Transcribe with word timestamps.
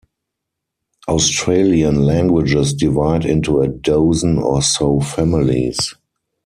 Australian 1.07 2.01
languages 2.05 2.73
divide 2.73 3.23
into 3.23 3.61
a 3.61 3.67
dozen 3.67 4.39
or 4.39 4.59
so 4.63 4.99
families. 4.99 5.93